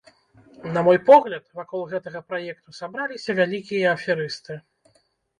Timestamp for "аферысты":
3.97-4.57